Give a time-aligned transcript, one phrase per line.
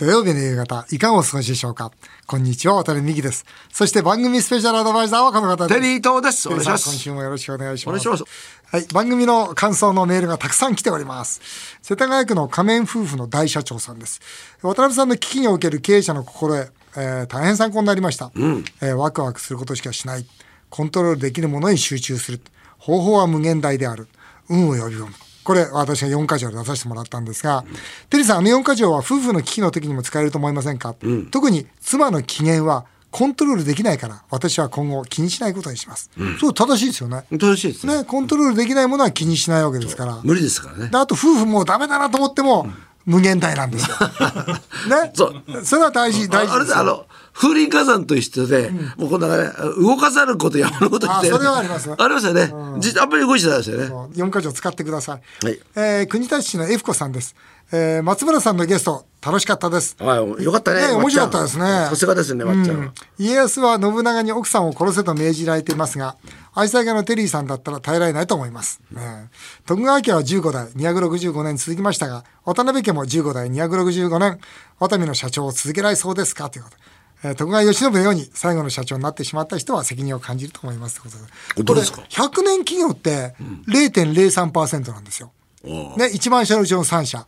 [0.00, 1.92] 土曜日の夕方、いかがお過ごしでしょうか？
[2.26, 3.44] こんにちは、渡辺美希です。
[3.70, 5.78] そして番組スペシャルアドバイザーはこの方です。
[5.78, 6.48] テリー東です。
[6.48, 6.88] お願いします。
[6.88, 8.08] 今週もよろしくお願いします。
[8.08, 8.64] お願いします。
[8.64, 11.42] はい、番組の感想のメールがたくさん来ております。
[11.82, 14.22] 世田谷区の仮面夫婦の大社長さんです。
[14.62, 20.24] 渡辺さんの危機における経営者の心得、えー大変参考になりました、えーワクワクすることしかしない。
[20.70, 22.40] コントロールできるものに集中する。
[22.78, 24.08] 方法は無限大である。
[24.48, 25.12] 運を呼び込む。
[25.44, 27.64] これ、私が4箇条で出させてもらったんですが、
[28.08, 30.94] テリーさん、あの4箇条は夫婦の危機の時にも使えると思いませんか、
[31.30, 36.10] 特に妻の機嫌はコントロールできないから、私は今後気にしないことにします。
[36.38, 37.24] そう、正しいですよね。
[37.30, 37.98] 正しいですね。
[37.98, 40.20] ね、コントロールできないものは気にしないわけですから。
[40.22, 40.96] 無理ですからねで。
[40.96, 42.68] あと、夫婦もうダメだなと思っても、
[43.06, 43.96] 無限大なんですよ。
[44.88, 45.10] ね？
[45.14, 46.76] そうそれは大事、大事ですよ。
[46.76, 47.06] あれであの
[47.40, 52.52] 風林火山と一緒で、もうこんなね動かざること山のことしてあそれはありますありますよね。
[52.80, 53.84] じあんまり動いてないですよね。
[54.14, 55.46] 4箇条使ってください。
[55.46, 57.34] はいえー国立市の F 子さんです。
[57.72, 59.96] えー松村さんのゲスト、楽しかったです。
[60.00, 60.88] はい、よかったね。
[60.88, 62.92] ね面白かったですねさすがですね、まっちゃんは。
[63.18, 66.16] 家康は信長に奥さんを殺せと命じられていますが、
[66.52, 68.80] 愛妻家のテリーさんだったら耐えられないと思います。
[68.90, 69.30] ね
[69.66, 74.38] 徳川家は15代、265年続きましたが、渡辺家も15代、265年、
[74.78, 76.50] 渡辺の社長を続けられそうですか？
[76.50, 76.76] ということ。
[77.22, 81.08] えー徳川慶喜のように最後の社長になってしまった人は責任を感じると思いますこ
[81.56, 83.34] れ100年企業って
[83.68, 85.32] 0.03%なんですよ。
[85.62, 87.26] ね、1万社のうちの3社。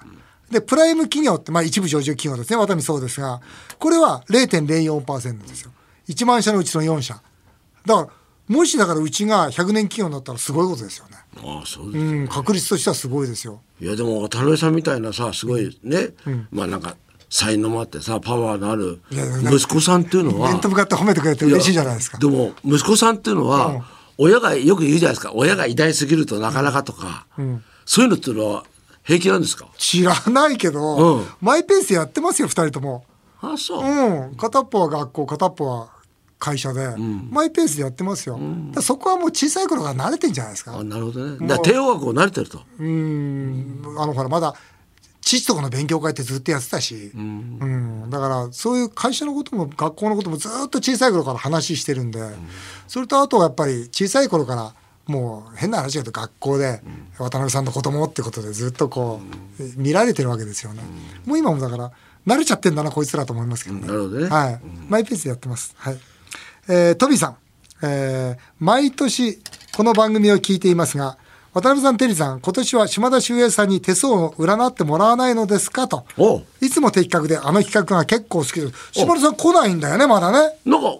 [0.50, 2.56] で、プライム企業って、まあ一部上場企業ですね。
[2.56, 3.40] 渡辺そうですが、
[3.78, 5.72] これは0.04%ですよ。
[6.08, 7.20] 1万社のうちの4社。
[7.86, 8.08] だから、
[8.48, 11.16] もしだからうちが100年企業になったらすごいことですよね。
[11.38, 12.04] ああ、そうです。
[12.04, 13.60] うん、確率としてはすごいですよ。
[13.80, 16.10] いやでも渡辺さんみたいなさすごいね、
[16.50, 16.96] まあなんか
[17.34, 22.19] 才能もあってさパワーのある息子さんっていうのは面と向かって褒めてくれて嬉しいじゃないですか。
[22.19, 23.86] でも息子さんっていうのは、
[24.19, 25.33] 親がよく言うじゃないですか。
[25.34, 27.27] 親が偉大すぎるとなかなかとか、
[27.86, 28.64] そういうのっていうのは
[29.02, 29.66] 平気なんですか？
[29.78, 31.27] 知らないけど、うん。
[31.41, 33.06] マイペースでやってますよ、2人とも。
[33.41, 35.89] あそう、うん、片っぽは学校片っぽは
[36.39, 36.94] 会社で、
[37.30, 38.39] マイペースでやってますよ、
[38.80, 40.77] そこはもう小さい頃から慣れてんじゃないですか。
[40.77, 41.46] あなるほどね。
[41.48, 42.61] だ帝王学校慣れてると。
[42.79, 43.83] うん。
[43.98, 44.55] あのほらまだ
[45.40, 48.10] 父とかの勉強会ってずっとやってたし、うん。
[48.10, 52.20] だからそういう会社のことも学校のこともずっと小さい頃から話してるんで、
[52.86, 54.74] それとあとはやっぱり小さい頃から
[55.06, 56.80] もう変な話だと学校で
[57.18, 59.20] 渡辺さんの子供ってことでずっとこ
[59.58, 60.82] う見られてるわけですよね、
[61.26, 61.90] もう今もだから
[62.26, 64.28] 慣れちゃってんだなこいつらと思いますけどね、なるほどね。
[64.28, 65.74] はい、マイペースでやってます。
[65.76, 65.98] はい。
[66.68, 67.36] えートビーさん、
[67.82, 69.40] えー毎年
[69.74, 71.16] この番組を聞いていますが
[71.55, 76.07] 渡辺さん、テリーさん、今年は島田秀平さんに手相を占ってもらわないのですかと。
[76.63, 78.73] いつも的確で、あの企画が結構好きです。
[78.92, 80.57] 島田さん来ないんだよね、まだね。
[80.64, 80.96] なんか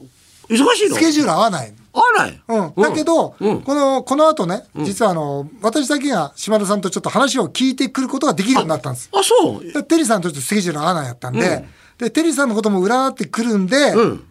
[0.49, 0.97] 忙しいの？
[0.97, 1.73] スケジュール合わない。
[1.95, 2.83] 合わない、うん。
[2.83, 9.09] だけど、うんこの、この後ね、実はあの、私だけが島田さんとちょっと話を聞いてくることができるようになったんです。
[9.15, 11.65] あそうでテリーさんとちょっとスケジュール合わないやったんで、
[11.97, 14.23] で、テリーさんのことも占ってくるんで、ん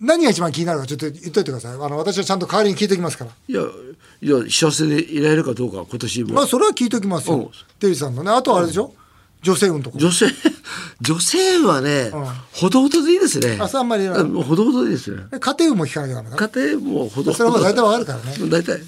[0.00, 1.72] 何が一番気になるかちょっと言っといてください。
[1.72, 3.30] あの、私はちゃんと代わりに聞いておきますから。
[3.48, 3.62] いや
[4.20, 7.36] いや幸せでいられるかどうか今年も、まあ、それは聞いておきますよ。
[7.36, 8.30] うんテリーさんのね。
[8.30, 8.92] あとはあれでしょ、
[9.42, 9.98] 女性運とか。
[9.98, 10.26] 女性
[11.00, 12.10] 女性はね、
[12.52, 14.14] ほどほどでいいですねあそれあんまりほ
[14.56, 16.48] どほどでいいですねえ家庭運も聞かなきゃダメだね。
[16.52, 18.50] 家庭もほどそれは大体わかるからね。
[18.50, 18.82] 大体うん。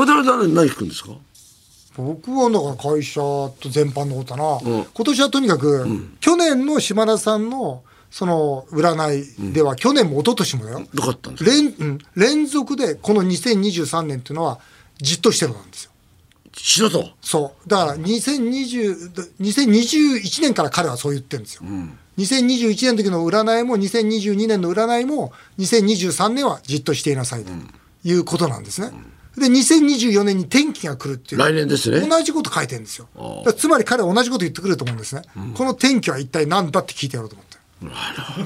[0.00, 1.10] 渡辺さん何聞くんですか？
[1.96, 4.58] 僕はだから会社と全般のことだな、
[4.94, 5.86] 今年はとにかく、
[6.20, 7.82] 去年の島田さんの
[8.12, 10.82] その占いでは、去年も一昨年もだよ。
[10.92, 14.60] どったんですか連,、うん、連続でこの2023年っていうのは
[15.00, 15.92] じっとしてるなんですよ。
[16.54, 17.08] しろと。
[17.22, 17.68] そう。
[17.68, 21.62] だから2020 2021年から彼はそう言ってるんですよ、
[22.18, 27.52] 2021年の時の占いも2022年の占いも2023年はじっとしていなさいと
[28.04, 28.90] いうことなんですね、
[29.38, 31.40] で2024年に転機が来るっていう。
[31.40, 32.06] 来年ですね。
[32.06, 33.08] 同じこと書いてるんですよ。
[33.56, 35.22] つまり彼は同じこと言ってくると思うんですね。
[35.54, 37.61] この転機は一体何だって聞いてやろうと思って。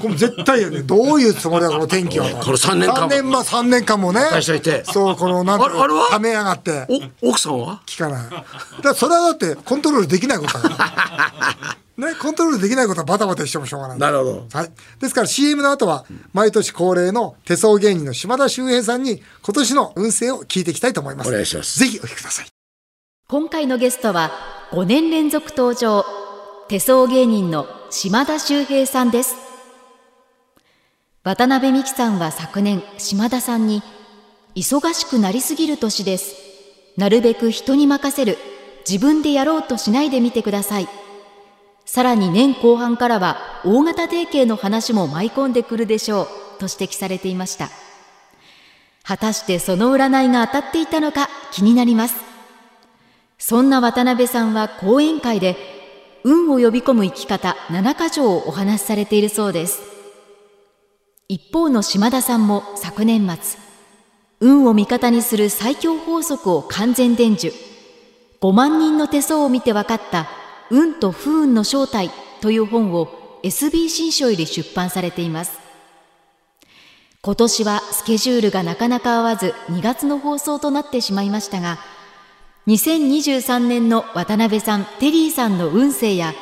[0.01, 0.81] これ絶対よね。
[0.81, 2.29] どういうつもりだ、この転機は。
[2.43, 4.21] この三年間も3年間、三年間もね。
[4.31, 6.07] 待しといてそう、この、なんていうのあれあれは？
[6.09, 6.87] ためやがって。
[7.21, 7.81] お奥さんは？
[7.85, 8.29] 聞かない。
[8.29, 8.45] だか
[8.83, 11.77] らそれはだってコントロールできないことだから。
[11.97, 13.97] ね、コントロールできないことはバタバタしてもしょうがない。
[13.99, 14.71] なるほどはい。
[15.01, 21.29] ですから CM の後は、毎年恒例の手相芸人の島田秀平さんに今年の運勢を聞いていきたいと思います。
[21.29, 22.47] お願いしますぜひお聞きください。
[23.27, 24.31] 今回のゲストは
[24.71, 26.05] 5年連続登場
[26.69, 29.37] 手相芸人の島田秀平さんです。
[31.23, 33.81] 渡辺美樹さんは昨年島田さんに
[34.53, 36.35] 忙しくなりすぎる年です。
[36.97, 38.37] なるべく人に任せる。
[38.85, 40.89] 自分でやろうとしないでみてください。
[41.85, 46.27] さらに年後半からは大型定型の話も舞い込んでくるでしょう。
[46.59, 47.69] と指摘されていました。
[49.03, 52.15] 果たしてその占いが当たっていたのか気になります。
[53.37, 55.76] そんな渡辺さんは講演会で
[56.29, 59.79] 運を呼び込む生き方7か条をお話しされているそうです。
[61.29, 63.57] 一方の島田さんも昨年末
[64.41, 67.55] 運を味方にする最強法則を完全伝授。
[68.41, 70.27] 5万人の手相を見て分かった
[70.69, 75.57] 運と不運の正体という本を SB 新書より出版されています。
[77.21, 81.77] 今年はスケジュールがなかなか合わず2月の放送となってしまいましたが
[82.67, 86.33] 2023年の渡辺さんテリーさんの運勢や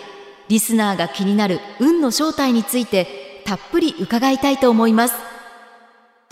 [0.48, 5.14] リスナーが気になる運の正体についてたっぷり伺いたいと思います。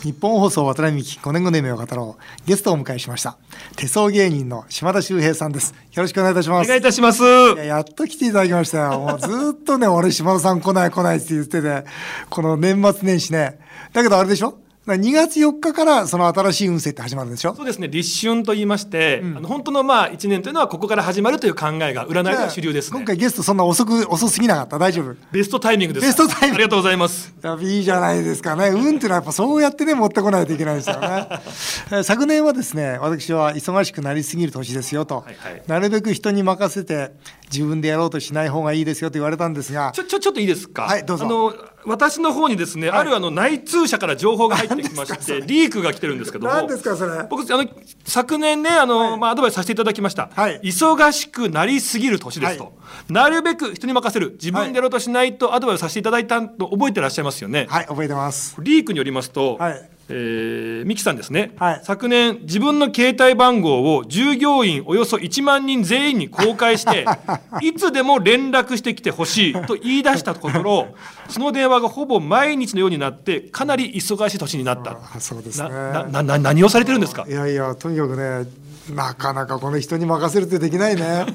[0.02, 2.48] 日本放送渡辺美希5年後の夢を語ろう。
[2.48, 3.38] ゲストをお迎えしました。
[3.76, 5.76] 手相芸人の島田秀平さんです。
[5.94, 6.66] よろしくお願いいたします。
[6.66, 7.24] お願いいたします。
[7.24, 9.00] ややっと来ていただきましたよ。
[9.00, 11.84] もうずっとね俺島田さん来ない来ないって言ってて
[12.32, 13.60] この年末年始ね。
[13.94, 14.58] だけどあれでしょ？
[14.86, 17.56] 2月4日からその新しい運勢って始まるんでしょ？
[17.56, 17.88] そうですね。
[17.88, 22.98] 立春と言いまして、あの本当のまあ一年というのはここから始まるという考えが占いでは主流ですね。
[22.98, 24.78] 今回ゲストそんな遅く遅すぎなかった？
[24.80, 25.16] 大丈夫？
[25.32, 26.06] ベストタイミングです。
[26.06, 26.56] ベストタイミング。
[26.56, 27.34] ありがとうございます。
[27.62, 28.70] いいじゃないですかね。
[28.72, 31.28] 運っていうのはやっぱそうやってね、持ってこないといけないですよね。
[31.92, 35.64] えー昨年はですね、私は忙しくなりすぎる年ですよと、はいはい。
[35.66, 37.12] なるべく人に任せて
[37.50, 39.92] 自分でやろうとしない方がいいですよと言われたんですが。
[39.94, 40.84] ち、ょちょちょっといいですか？
[40.84, 41.26] はいどうぞ。
[41.26, 41.54] あの
[41.86, 46.54] 私の方にですね、あるあの内通者から情報が入ってきましてリークが来てるんですけども。
[46.54, 47.24] 何ですかそれ？
[47.30, 47.70] 僕あの
[48.06, 50.60] 昨年ねあの、まあ、アドバイスさせていただきました、はい。
[50.64, 52.72] 忙しくなりすぎる年ですと、は
[53.10, 54.32] なるべく人に任せる。
[54.34, 58.56] 自分でやろうとしないとアドバイスさせていただいたの覚えてらっしゃいますよね、はい、覚えてます。
[58.60, 67.06] リークによりますと、はいえーミキさんですね、はい昨年自分の携帯番号を従業員およそ1万人全員に公開して
[67.64, 70.88] いつでも連絡してきてほしいと言い出したところ
[71.30, 75.70] その電話がほぼ毎日のようになってかなり忙しい年になったあそうですね。
[75.70, 77.26] なななな何をされてるんですか？
[77.28, 78.46] いやいや、とにかくね、
[78.94, 81.26] なかなかこの人に任せるってできないね。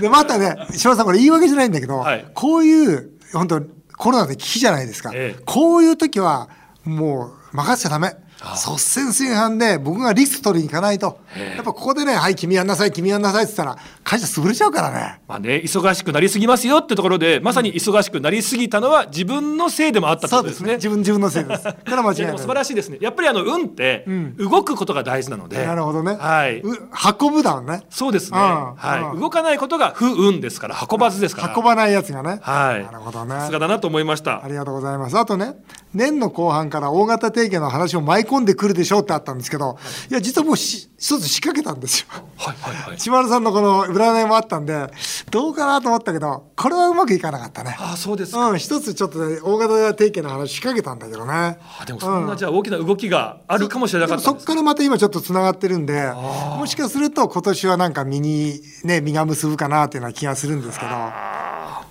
[0.00, 3.62] で、またね、島田さん、これ言い訳じゃないんだけど、はいこういう、本当
[3.96, 5.10] コロナで危機じゃないですか。
[5.14, 6.48] ええこういう時は、
[6.84, 8.16] もう任せちゃダメ。
[8.42, 11.20] 率先垂範で僕がリスク取りに行かないと、
[11.56, 15.20] やっぱここでね、はい、君やんなさい、君やんなさいって言ったら、会社潰れちゃうからね。
[15.28, 20.50] まあね、忙しくなりすぎますよってところでまさに忙しくなりすぎたのは自分のせいでもあったってそうでね。
[20.50, 20.74] ですすね。
[20.76, 21.64] 自分、自分のせいです。
[21.68, 22.98] これは間違いない素晴らしいですね。
[23.00, 24.06] やっぱりあの運って
[24.38, 26.16] 動くことが大事なので、なるほどね。
[26.18, 26.60] はい。
[26.60, 26.78] う
[27.20, 27.82] 運ぶだね。
[27.90, 28.38] そうですね。
[28.38, 29.14] うんはい。
[29.14, 31.54] うん動かないことが不運ですから、運ばずですから。
[31.54, 32.38] 運ばないやつがね。
[32.42, 32.84] はい。
[32.84, 33.34] なるほどね。
[33.34, 34.48] さすがだなと思いましたあ。
[34.48, 35.18] りがとうございます。
[35.18, 35.54] あとね、
[35.94, 39.78] 年の後半から大型定型の話を舞い込んでくるでしょうってあったんですけど、
[40.10, 42.06] いや、実はもうし一つ仕掛けたんですよ。
[42.36, 43.00] はいはいはい。
[43.00, 44.86] 島田さんのこの占いもあったんで、
[45.30, 47.74] どうかなと思ったけど、これはうまくいかなかったね。
[47.78, 48.50] ああ、そうですか。
[48.50, 51.32] うん、一つちょっとね、大型定型の話仕掛けたんだけどね。
[51.32, 60.92] あでもそんなじゃあ大きな動きがあるかもしれなかったそっからまた今ちょっとつながってるんで、もしかすると今年はなんか身に、ね、身が結ぶかなっていうような気がするんですけど、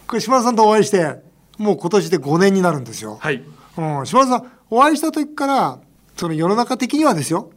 [0.08, 1.18] これ島田さんとお会いして、
[1.58, 3.18] もう今年で5年になるんですよ。
[3.20, 3.44] はい。
[3.78, 5.80] うん、島田さん、お会いした時から、
[6.20, 7.50] その世の中的にはですよ、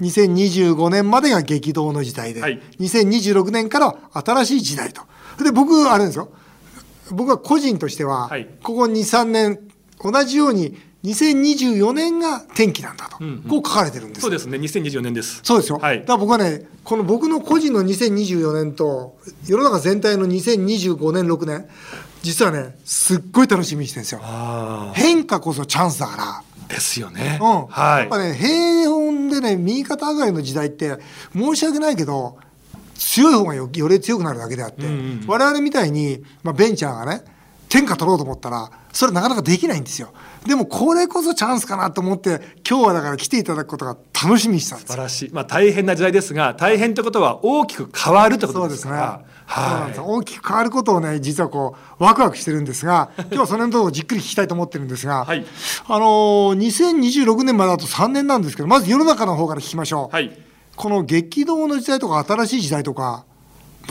[0.00, 5.02] 2025年までが激動の時代で、はい2026年からは新しい時代と。
[5.42, 6.30] で、僕、あれですよ、
[7.10, 9.58] 僕は個人としては、はいここ2、3年、
[10.00, 14.58] 同じように、2024年が転機なんだと、んうんこう書かれてるんですよそうですね。
[14.58, 15.40] 2024年です。
[15.42, 15.78] そうですよ。
[15.78, 21.66] はいだから僕はね、この僕の個人の2024年と、世の中全体の2025年、6年、
[22.22, 24.20] 実はね、すっごい楽しみにしてるんですよ。
[24.22, 26.53] あ変化こそチャンスだから。
[26.68, 26.72] あ。
[26.72, 27.38] ですよね。
[27.40, 28.18] うん、はいやっぱ。
[28.18, 30.98] ね平穏でね右肩上がりの時代って
[31.34, 32.38] 申し訳ないけど
[32.94, 34.94] 強い方がよより強くなるだけであって、うんう
[35.24, 37.33] ん我々みたいに、まあ、ベンチャーがね
[37.74, 40.12] 天下取ろうと思ったらそれなかなかできないんですよ
[40.46, 45.30] でもこれこそチャンスかなと思って今日はだから来ていただくことが楽しみにしたんです素晴らしい。
[45.32, 48.92] まあ大変な時代ですが、大変ってことは大きく変わるってことですすね。
[48.92, 49.22] は
[49.98, 55.44] 大きく変わることをね実はこうワクワクしてるんですが今日はその辺のところをじっくり聞きたいと思ってるんですが、はい
[55.86, 60.28] あのー2026年まであと3年なんですけどまず世の中の方から聞きましょう、い。
[60.28, 60.38] はい。
[60.76, 63.26] この激動の時代とか新しい時代とか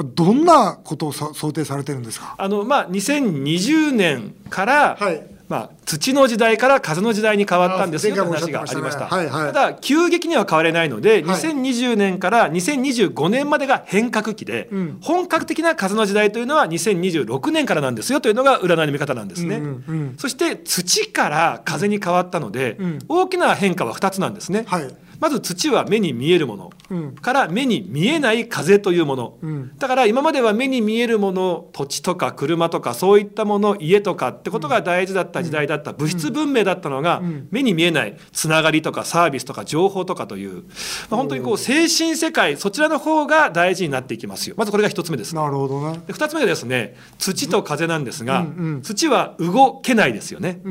[0.04, 2.36] どんなことをさ想定されてるんですか？
[2.38, 5.28] あのまあ2020年から、はい。
[5.50, 9.08] まあ土の時代から風の時代に変わったんですよという話がありました。
[9.08, 9.18] た。
[9.18, 9.54] ねはいはい。
[9.54, 11.24] ただ急激には変われないので、はい。
[11.24, 14.98] 2020年から2025年までが変革期で、うん。
[15.02, 19.58] 本格的な風の時代というのは2026年からなんですよというのが占いの見方なんですね。
[19.58, 20.16] うんうんうん。
[20.18, 23.00] そして土から風に変わったので、うん。
[23.10, 24.64] 大きな変化は2つなんですね。
[24.66, 27.16] はいまず土は目に見えるもの、うん。
[27.16, 29.72] から目に見えない風というもの、うん。
[29.78, 37.48] だから今までは目に見えるもの土地とか車とかそういったもの家とかってことが大事だった時代だった、物質文明だったのが、ん。
[37.52, 40.64] 目に見えないつながりとかサービスとか情報とかという、
[41.10, 44.56] まあ、本当にこう精神世界そちらの方が大事になっていきますよ。
[44.58, 45.36] まずこれが一つ目です。
[45.36, 46.00] なるほどね。
[46.08, 48.82] で2つ目がですね土と風なんですが、うんうん。
[48.82, 50.62] 土は動けないですよね。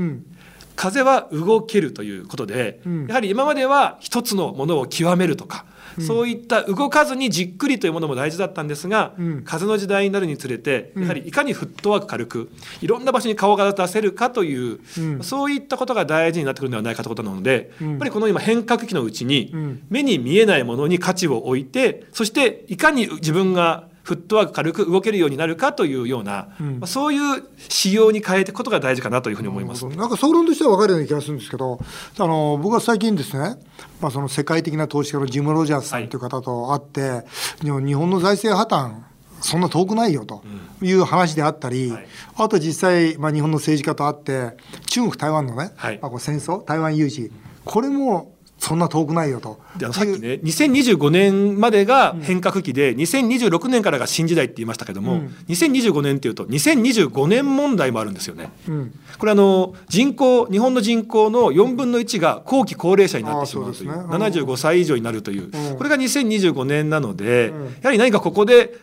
[0.77, 3.07] うん風は動けるということで、うん。
[3.07, 5.65] やはり今までは一つのものを極めるとか、
[6.01, 9.43] そういった動かずにじっくりというものも大事だったんですが、うん。
[9.45, 12.51] 風の時代になるにつれてやはりいかにフットワーク軽く
[12.81, 15.23] いろんな場所に顔が出せるかという、うん。
[15.23, 17.91] そういったことが大事になってくるのではないかということなので、うん。
[17.91, 19.83] やっぱりこの今変革期のうちに、うん。
[19.91, 26.81] 目に見えないものに価値を置いてそしていかに自分がフットワーク軽く動けるようになるかというような、うん。
[26.81, 29.87] まあそういう仕様に変えていくことが大事かなというふうに思います。
[29.87, 31.79] なんか総論としては分かるような気がするんですけど
[32.19, 33.57] あの僕は最近ですね、
[34.01, 37.27] まあ、その世界的な投資家のジム・ロジャースさんという方と会って、
[37.63, 40.43] 日本日本の財政破綻そんな遠くないよと
[40.81, 42.07] いう話であったり、はい。
[42.37, 44.57] あと実際、まあ、日本の政治家と会って
[44.87, 45.99] 中国台湾のね、はい。
[46.01, 47.31] まあ、こう戦争台湾有事
[47.65, 48.32] これも
[48.63, 49.61] そんな遠くないよと。
[49.91, 55.35] さっきね2025年までが変革期で、2026年からが新時代って言いましたけども、うん。
[55.49, 58.51] 2025年っていうと2025年問題もあるんですよね。
[58.69, 58.95] うん。
[59.19, 64.03] これあの人口日本の人口の4分の1が後期高齢者になってしまうといううね。
[64.05, 65.77] 75歳以上になるという、うん。
[65.77, 67.65] これが2025年なので、うん。
[67.65, 68.79] やはり何かここで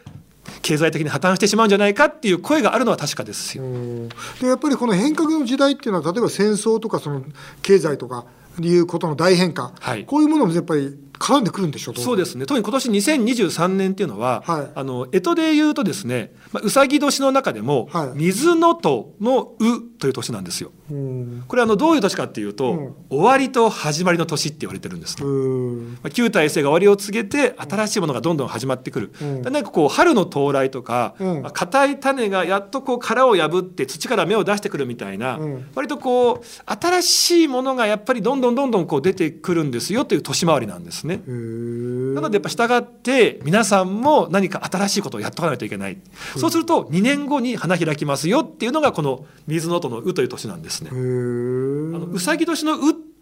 [0.62, 3.64] 経済的に破綻してしまうんじゃないかっていう声があるのは確かですよ。
[3.64, 4.10] うん。
[4.42, 7.24] でやっぱりこの変革の時代っていうのは例えば戦争とかその
[7.62, 8.26] 経済とか
[8.68, 10.06] いうことの大変化、はい。
[10.06, 12.46] こういうものもやっぱり絡んでくるんでしょうそうですね。
[12.46, 14.68] 特に今年2023年っていうのは、はい。
[14.74, 18.12] あの干支で言うとですね、まあ、うさぎ年の中でも、はい。
[18.16, 20.72] 水のとの「う」という年なんですよ。
[20.90, 21.44] うん。
[21.48, 22.94] これあのどういう年かっていうと、うん。
[23.10, 29.42] 終わりと始まりの年って言われてるんですまあ、旧体制が終わりを告げて新しいものがどんどん始まってくる、うん。
[29.42, 31.42] なんかこう春の到来とかうん。
[31.42, 35.66] まあ硬、い種がやっとこう殻を破って土から芽を出してくるみたいな、うん。
[35.76, 41.09] 割とこう新しいものがやっぱりどんどんどんどんこう出てくるんですよという年回りなんですね。
[41.16, 42.14] へー。
[42.14, 45.98] なのでやっぱ従って皆さんも何か新しいことをやっとかないといけない、
[46.38, 50.90] そうすると2年後に花開きますよっていうのがこの水の音の「う」という年なんですね。
[50.92, 52.80] あのうさぎ年の「う」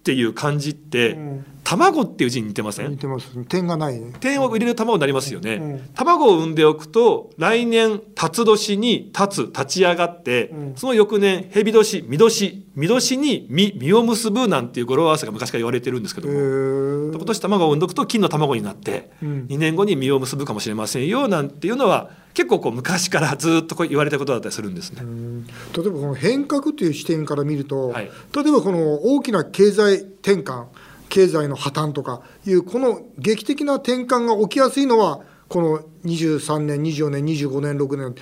[0.08, 1.46] っていう漢字って、うん。
[1.66, 2.92] 卵っていう字に似てません？
[2.92, 3.44] 似てます。
[3.44, 4.14] 点がないね。
[4.22, 5.80] 点を入れる卵になりますよね、うん。
[5.94, 10.74] 卵を産んでおくと来年辰年に立つ立ち上がって、うん。
[10.78, 17.12] その翌年蛇年見年見年に実実を結ぶなんていう語呂合わせが昔から言われてるんですけどへも、ー。
[17.14, 19.48] 今年卵を産んどくと金の卵になって、うん。
[19.50, 25.02] 2年後に実を結ぶかもしれませんよなんていうのは結構こう昔からずっとこう言われたことだったりするんですね。
[25.02, 25.52] うん例
[25.88, 30.66] えばこの変革という視点から見ると、はい例えばこの大きな経済転換
[31.10, 38.16] 経済の破綻とかいうこの劇的な転換が起きやすいのはこの23年24年25年6年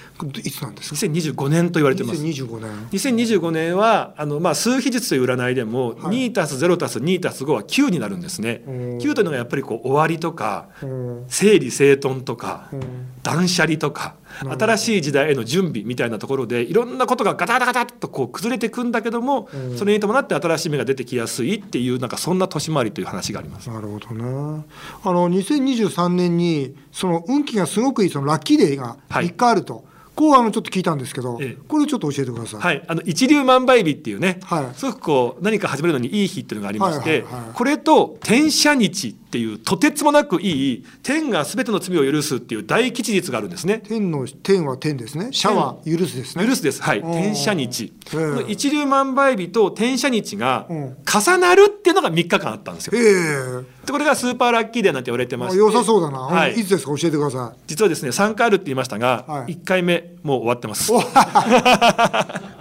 [0.44, 2.22] いつなんですか？2025年と言われてます。
[2.22, 2.88] 2025年。
[2.92, 6.30] 2025年はあの、まあ、数比術という占いでも、はい。
[6.30, 8.63] 2たす0たす2たす5は9になるんですね。
[8.68, 8.74] うん。
[8.98, 11.25] 9というのがやっぱりこう終わりとかうん。
[11.27, 12.82] 整理整頓とか、うん。
[13.24, 19.77] 断捨離とか新しい時代への準備みたいなところでいろんなことがガタガタガタっとこう崩れていくんだけども、うん。
[19.77, 23.70] それに伴って新しい芽が出てきやすいっていうなんかそんな年回りという話があります。
[23.70, 24.63] なるほどな。
[25.04, 29.27] あの2023年にその運気がすごくいいそのラッキーデーがはい。
[29.27, 29.84] 3日あると、
[30.15, 31.63] こうあのちょっと聞いたんですけど、ええ。
[31.67, 32.62] これちょっと教えてください。
[32.62, 34.75] はい、あの一粒万倍日っていうね、はい。
[34.75, 43.82] すごくこう何か始めるのにいい日っていうのがありまして、はいはいはいこれと天赦日っていうとてつもなくいい天が全ての罪を許すっていう大吉日があるんですね。
[43.86, 45.27] 天の天は天ですね。
[45.32, 46.48] シャは許すですね。
[46.48, 46.82] 許すです。
[46.82, 47.00] はい。
[47.00, 47.92] うん天赦日。
[48.10, 52.94] こええの一粒万倍日と天赦日がうん重なるっていうのが3日間あったんですよ。
[52.96, 55.58] ええでこれがスーパーラッキーデーなんて言われてまして。
[55.60, 56.20] 良さそうだな。
[56.20, 56.96] はいいつですか？
[56.98, 57.60] 教えてください。
[57.68, 60.92] 実はですね3回あるって言いましたが、はい1回目もう終わってます。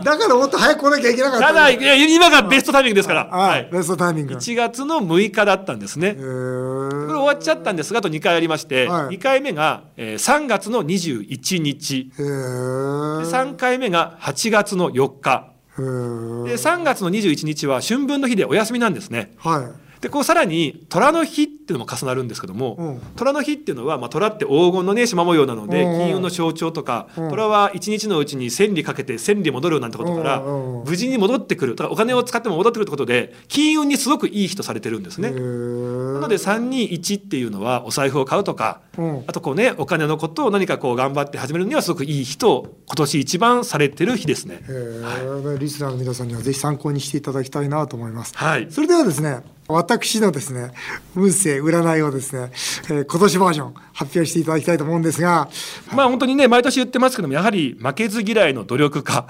[0.04, 3.24] だからもっと早く来なきゃいけなかったただいや今がベストタイミングですから。
[3.26, 4.34] はい、ベストタイミング。
[4.34, 6.14] 1月の6日だったんですね。
[6.18, 9.16] えーこれ終わっちゃったんですがあと2回ありまして、はい。
[9.16, 12.10] 2回目が、えー3月の21日。
[12.18, 15.50] へでー3回目が8月の4日。
[15.76, 19.32] で3月の21日は春分の日でお休みなんですね。
[19.38, 19.83] はい。
[20.04, 23.00] でこうさらに虎の日っていうのも重なるんですけども、うん。
[23.16, 27.30] 虎の日っていうのは、まあ、虎って黄金のね縞模様なので、金運の象徴とか、うん。
[27.30, 31.74] 虎は一日のうちに千里かけて千里戻るなんてことから、無事に戻ってくる。
[31.74, 35.30] だからお金を使っても戻ってくるってことで金運にすごくいい日とされてるんですね。
[35.30, 39.24] なので321っていうのはお財布を買うとか、うん。
[39.26, 44.60] あとこうねお金のことを何かこう頑張って始めるにはすごくいい日と今年一番されてる日ですね。
[44.60, 45.56] へー。
[45.56, 48.36] リスナーの皆さんにはぜひ参考にしていただきたいなと思います。
[48.36, 48.66] はい。
[48.70, 50.72] それではですね、私のですね、
[51.16, 52.50] 運勢占いをですね、
[52.90, 55.48] えー今年バージョン発表していただきたいと思うんですが、
[55.94, 59.26] まあ本当にね毎年言ってますけどもやはり負けず嫌いの努力家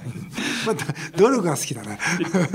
[0.66, 1.98] また努力が好きだね。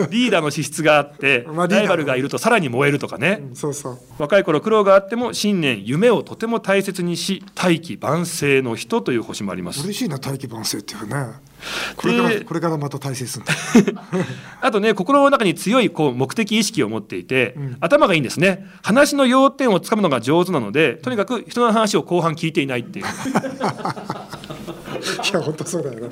[0.10, 4.00] リーダーの資質があって まあライバルがいるとさらに燃えるとかね、そうそう。
[4.18, 11.53] 若い頃苦労があっても信念夢をとても大切にし大器晩成の人という星もあります嬉しいな、大器晩成っていうね。
[11.96, 13.46] これから、でこれからまた大切するん
[13.94, 14.04] だ。
[14.62, 23.06] あとね心の中に強いこう目的意識を持っていて、頭がいいんですね話の要点をつかむのが上手なのでとにかく人の話を後半聞いていないっていう
[25.04, 26.10] いや、本当そうだよね。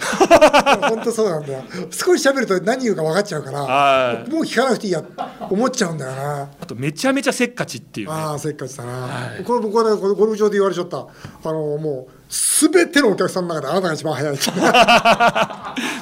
[0.89, 1.63] 本当そうなんだよ。
[1.91, 5.03] 少し喋ると何言うか分かっちゃうから、はいもう聞かなくていいや、
[5.49, 6.49] 思っちゃうんだよな。
[6.61, 9.07] あとめちゃめちゃせっかちっていうねああ、せっかちだな。
[9.45, 10.99] これ僕はね、ゴルフ場で言われちゃった。
[10.99, 11.03] あ
[11.45, 14.37] の、もう、すべてのお客さんの中であなたが一番早い。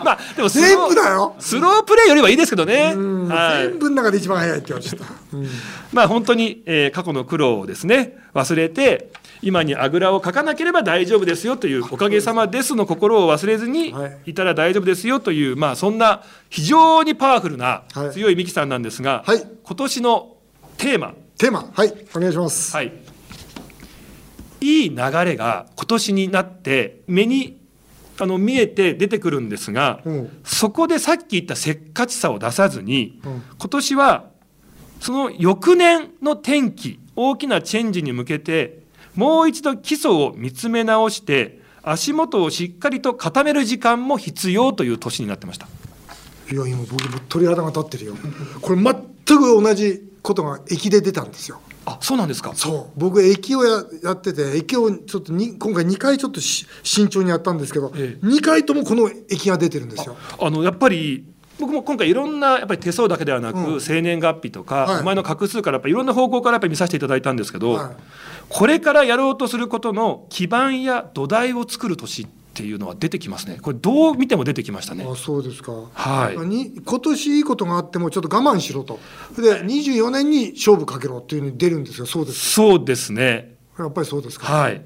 [0.03, 2.93] まあでも全部だよスロープレーよりはいいですけどね、
[3.27, 5.05] はい全部の中で一番早いって言われちゃった。
[5.91, 14.17] まあ本当に、えー過去の苦労をですね忘れて今にあぐらをかかなければ大丈夫ですよというおかげさまですの心を忘れずにはい。
[14.27, 19.41] いたら大丈夫ですよという、まあそんな非常にパワフルなはい強いミキさんなんですが、はい。
[19.63, 20.38] 今年の
[20.77, 21.13] テーマ。
[21.38, 22.75] テーマ、はい、お願いします。
[22.75, 22.91] はい。
[24.62, 27.62] いい流れが今年になって目に
[28.19, 30.41] あの見えて出てくるんですが、うん。
[30.43, 33.43] そこでさっき言ったせっかちさを出さずに、うん。
[33.58, 34.25] 今年は
[35.00, 38.78] その翌年の転機大きなチェンジに向けて
[39.16, 45.68] もう一度基礎を見つめ直して足元をしっかりと固める時間も必要という年になってました。
[46.51, 48.16] いや、今僕も鳥肌が立ってるよ。
[48.62, 48.94] これ全
[49.38, 51.62] く同じことが駅で出たんですよ。
[51.86, 60.16] あそうなんですかそう僕駅をややってて駅をちょっとに今回2回ちょっとし慎重にやったんですけど、ええ2回ともこの駅が出てるんですよ。
[60.39, 61.25] あのやっぱり
[61.60, 67.96] 僕も今回いろんなやっぱり手相だけではなく、うん生年月日とか、はいお前の画数からやっぱりいろんな方向からやっぱり見させていただいたんですけど、はい
[68.50, 73.60] これからやろうとすることの基盤や土台を作る年っていうのは出てきますね。
[73.62, 75.06] これどう見ても出てきましたね。
[75.10, 76.38] あそうですか、はい。
[76.46, 79.00] に今年いいことがあってもちょっと我慢しろと。
[79.38, 82.06] で24年に勝負かけろっていうふうに出るんですよ。
[82.06, 83.56] そうですそうですね。
[83.77, 84.82] やっぱりそうですか、はい。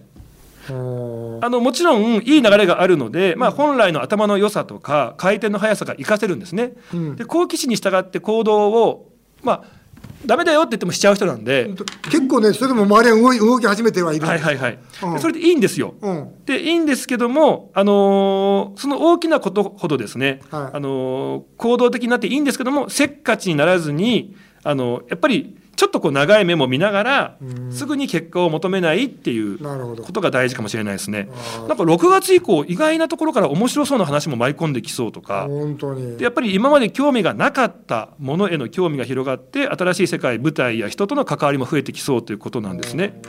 [0.68, 6.74] あのもちろんいい流れがあるので、まあ、本来の頭の良さとか回転の速さが活かせるんですね。
[6.94, 7.16] うん。
[7.16, 9.83] で好奇心に従って行動をまあ
[10.26, 11.70] ダメだよって言ってもしちゃう人なんで、
[12.04, 14.26] 結構ねそれでも周りは動い動き始めてはいる。
[14.26, 15.14] はいはいはい、うん。
[15.14, 15.96] でそれでいいんですよ。
[16.02, 16.46] うん。
[16.46, 20.78] でいいんですけども、あのーその大きなことほどですね、はい。
[20.78, 27.38] あのー行動的になっていいんですけどもせっかちにならずに、あのやっぱりちょっとこう長い目も見ながら
[27.70, 31.28] すぐに結果を求めないっていうことが大事かもしれないですね。
[31.68, 35.46] なんか6月以降意外なところから面白そうな話も舞い込んできそうとか。
[35.50, 36.16] 本当に。
[36.16, 43.20] でやっぱり今まで興味がなかったものへの興味が広がって新しい世界舞台や人との関わりも増えてきそうということなんですね。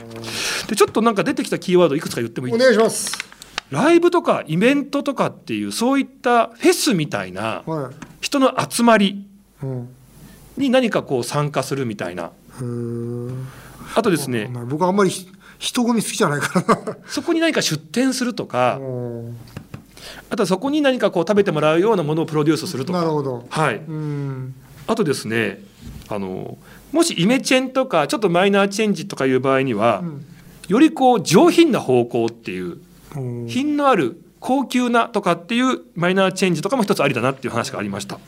[0.69, 3.17] でちょっとなんか出てきたキーワードいくつか言ってもいいお願いします。
[3.69, 7.95] ライブとかイベントとかっていうそういったフェスみたいなはい。
[8.21, 9.27] 人の集まり
[9.61, 9.89] うん。
[10.57, 12.31] に何かこう参加するみたいな
[13.95, 15.27] あとですね僕はあんまりひ
[15.59, 16.97] 人混み好きじゃないから。
[17.07, 19.37] そこに何か出店するとか うん。
[20.29, 22.99] あとはそこに何かこう食べてもらうようなものをプロデュースするとか。
[22.99, 23.45] なるほど。
[23.49, 23.75] はい。
[23.77, 24.53] うん。
[24.87, 25.63] あとですね
[26.09, 26.57] あの
[26.91, 30.25] もしイメチェンとかちょっとマイナーチェンジとかいう場合には、ん。
[30.67, 32.77] よりこう上品な方向っていう
[33.15, 38.19] うん品のある高級なとかっていうマイナーチェンジとかも一つありだなっていう話がありました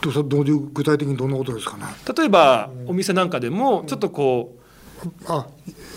[0.00, 1.84] どうどういう具体的にどんなことですかね？
[2.16, 4.56] 例えばお店なんかでもちょっとこ
[5.04, 5.46] うあ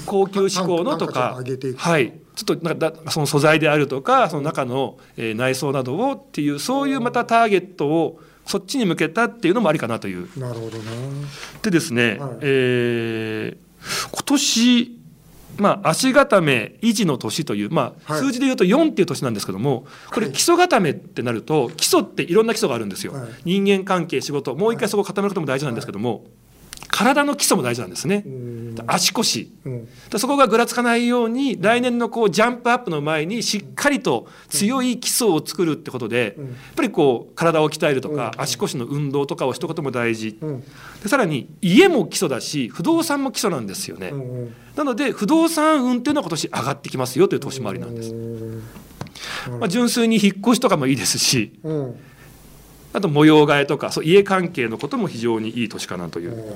[0.06, 1.40] 高級志向のとか
[1.78, 2.14] はい。
[2.36, 10.28] ちょっとなんかだその素材であるとかその中の、えー内装などをっていうそういうまたターゲットをそっちに向けたっていうのもありかなという。
[10.40, 10.84] なるほどね。
[11.62, 12.38] でですね、はい。
[12.42, 13.64] えー
[14.12, 15.03] 今年
[15.58, 18.22] まあ、足固め維持の年という、まあ、はい。
[18.22, 23.30] 数字でいうと4っていう年なんですけどもこれ基礎固めってなると基礎っていろんな基礎があるんですよ、はい。
[23.46, 26.26] 人間関係仕事もう一回そこを固めることも大事なんですけども、
[26.90, 28.24] 体の基礎も大事なんですね。
[28.26, 28.76] うん。
[28.88, 29.52] 足腰。
[29.66, 29.88] うん。
[30.10, 36.46] でそこがぐらつかないように来年のこうジャンプアップの前にしっかりと強い基礎を作るってことで、うん。
[36.46, 38.42] やっぱりこう体を鍛えるとか、うん。
[38.42, 40.64] 足腰の運動とかをしとくことも大事、うん。
[41.04, 44.14] でさらに家も基礎だし不動産も基礎なんですよね、
[44.76, 48.14] なので不動産運っていうのは今年上がってきますよという年回りなんです、
[49.50, 51.96] まあ、純粋に引っ越しとかもいいですしうん
[52.94, 56.56] あと模様替えとかそう家関係のことも非常にいい年かなという。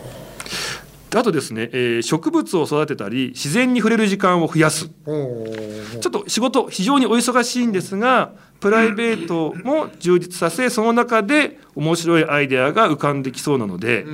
[1.10, 4.90] であとですね、えー植物を育てたり自然に触れる時間を増やす。
[5.06, 14.06] うんちょっと仕事非常にお忙しいんですがプライベートも充実させその中で面白いアイデアが浮かんできそうなので、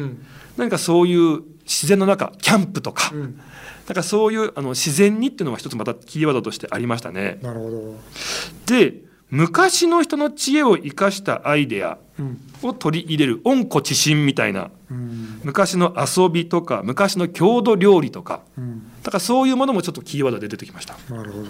[0.58, 7.40] 何かそういう自然の中キャンプとか、なんかそういうあの自然にっていうのが一つまたキーワードとしてありましたね。
[7.42, 7.96] なるほど。
[8.68, 9.02] で
[9.34, 11.98] 昔の人の知恵を生かしたアイデア
[12.62, 14.70] を取り入れる温故知新みたいな、
[15.44, 18.42] 昔の遊びとか昔の郷土料理とか、
[19.02, 20.96] だからそういうものもちょっとキーワードで出てきました。
[21.10, 21.48] なるほど。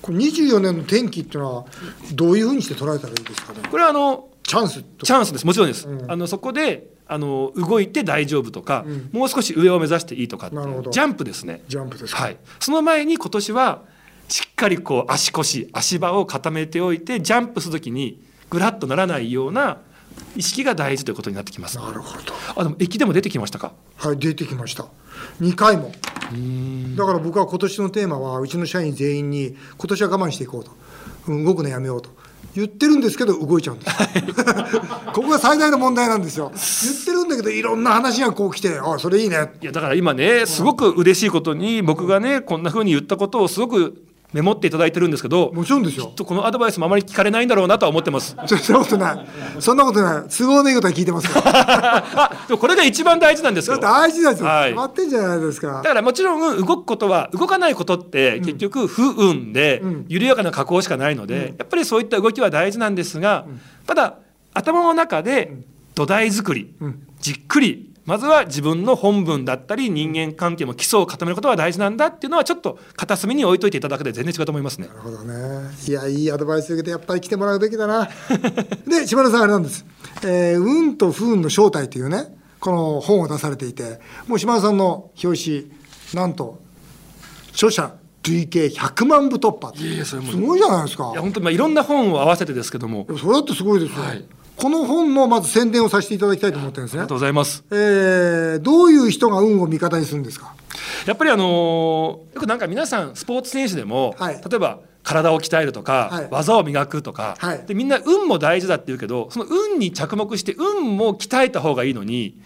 [0.00, 1.66] これ24年の天気っていうのは
[2.14, 3.60] どういうふうにして捉えたらいいですかね？
[3.70, 5.46] これはあのチャンスとチャンスです。
[5.46, 6.10] もちろんです、うん。
[6.10, 11.60] あのそこであの動いて大丈夫とか、もう少し上を目指していいとかジャンプですね。
[11.68, 12.22] ジャンプですか。
[12.22, 13.82] はい、その前に今年は
[14.30, 19.78] しっかりこう足腰足場を固めておいてジャンプするときにぐらっとならないような
[20.36, 21.78] 意識が大事ということになってきます。
[21.78, 22.32] なるほど。
[22.56, 23.72] あでも駅でも出てきましたか？
[23.96, 24.86] はい出てきました。
[25.40, 25.92] 2回も。
[26.96, 30.70] だから僕は今年のテーマはうちの社員全員に今年は我慢していこうと、
[31.26, 32.10] うん動くのやめようと。
[32.54, 33.96] 言ってるんですけど動いちゃうんです。
[35.12, 36.52] ここが最大の問題なんですよ。
[36.54, 39.52] 言ってるんだけどいろんな話がこう来てあそれいいね。
[39.60, 48.36] いやだから今ねすごく嬉しいことに僕がねこんな風に言ったことをすごくメモっていただいてるんですけどもちろんですよきっとこのアドバイスもあまり聞かれないんだろうなとは思ってます。
[48.46, 49.14] そんなことな。
[49.14, 50.30] いそんなことない。
[50.30, 53.78] 都合のいいことは聞いてますあでもこれが一番大事なんですよ。
[53.78, 54.70] 大事ですよ、はい。
[54.70, 55.68] 決まってんじゃないですか。
[55.68, 63.46] だからもちろん動くことは動かないことって結局不運で緩やかな加工しかないので、やっぱりそういった動きは大事なんですが、
[63.86, 64.18] ただ
[64.54, 65.52] 頭の中で
[65.94, 66.74] 土台作り、
[67.20, 74.88] じっくりまずは自分の本文だったり人間関係も基礎を固めることが大事なんだっていうのはちょっと片隅に置いといていただくで全然違うと思いますね。
[74.88, 75.70] なるほどね。
[75.86, 78.08] いやいいアドバイス受けてやっぱり来てもらうべきだな。
[78.88, 79.84] で島田さんあれなんです
[80.24, 85.70] 「えー運と不運の正体」というねこの本を出されていてもう島田さんの表紙
[86.14, 86.58] なんと
[87.52, 91.10] 著者累計100万部突破いやそれもすごいじゃないですか。
[91.12, 93.06] いや本当にまあいろんな本を合わせてですけども。
[93.08, 94.24] あそれだってすごいですよ、はい
[94.60, 96.98] この本のまず宣伝をさせていただきたいと思ってるんですね。
[96.98, 97.64] りがとうございます。
[97.70, 100.54] えーどういう人が運を味方にするんですか？
[101.06, 104.34] やっぱりあのーよくなんか皆さんスポーツ選手でも、はい。
[104.34, 106.28] 例えば体を鍛えるとか、はい。
[106.30, 107.64] 技を磨くとか、はい。
[107.66, 112.36] でみんな運も大事だって言うけどその運に着目して運も鍛えた方がいいのに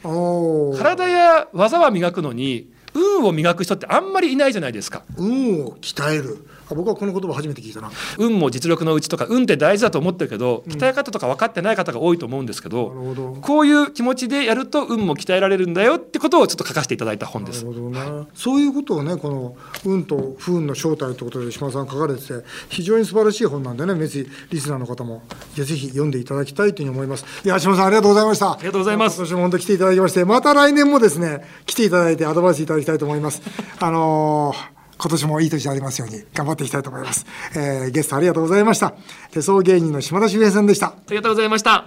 [0.78, 5.02] 体や技は磨くのに運を磨く人ってあんまりいないじゃないですか。
[5.16, 6.46] 運を鍛える。
[6.66, 7.90] あ僕はこの言葉初めて聞いたな。
[8.16, 13.38] 運も実力のうちとか運って大事だと思ってるけど鍛え方とか分かってない方が多いと思うんですけど,、なるほど。
[13.40, 17.64] こういう気持ちでやると運も鍛えられるんだよってことをちょっと書かせていただいた本です。
[17.64, 17.76] なる。
[17.76, 22.32] ほどな、そういうことをねこの運と不運の正体ということで島田さん書かれてて
[22.70, 25.22] 非常に素晴らしい本なんでねぜひリスナーの方も。
[25.54, 27.26] ぜひ読んでいただきたいというふうに思います。
[27.44, 28.52] いや島田さんありがとうございました。
[28.52, 29.16] ありがとうございます。
[29.16, 33.42] 今年も本当来ていただきましてまた来年もですね来ていただいてアドバイスいただきたいと思います
[33.80, 38.94] あのー今年もいい年でありますように頑張っていきたいと思います、えーゲストありがとうございました
[39.32, 41.84] 手相芸人の島田秀平さんでしたありがとうございました。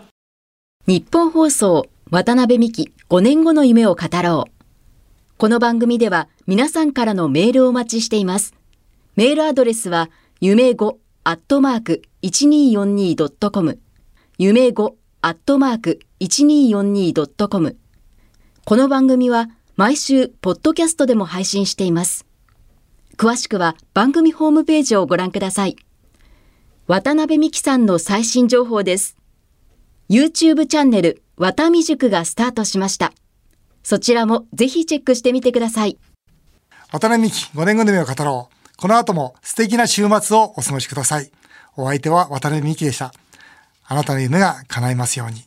[0.88, 4.52] 日本放送渡辺美希5年後の夢を語ろう。
[5.38, 8.54] この番組では皆さんからのメールをお待ちしています。
[9.18, 13.80] メールアドレスは夢5アットマーク 1242.com
[14.38, 17.78] 夢5アットマーク 1242.com
[18.64, 22.26] この番組は毎週ポッドキャストでも配信しています。
[23.16, 25.76] 詳しくは番組ホームページをご覧ください。
[26.88, 29.18] 渡辺美希さんの最新情報です。
[30.10, 33.14] YouTube チャンネル、わたみ塾がスタートしました。
[33.84, 36.00] そちらもぜひチェックしてみてください。
[36.92, 38.78] 渡辺美希5年後の夢を語ろう。
[38.78, 41.32] この後も素敵な週末をお過ごしください。
[41.76, 43.14] お相手は渡辺美希でした。
[43.86, 45.47] あなたの夢が叶いますように。